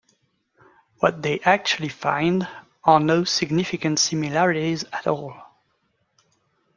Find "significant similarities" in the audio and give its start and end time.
3.23-4.83